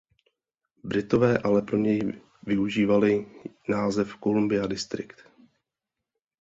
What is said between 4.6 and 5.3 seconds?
District.